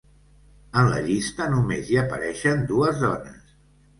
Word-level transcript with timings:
En 0.79 0.87
la 0.93 1.01
llista, 1.07 1.47
només 1.51 1.91
hi 1.93 1.99
apareixen 2.03 2.65
dues 2.73 3.01
dones. 3.05 3.55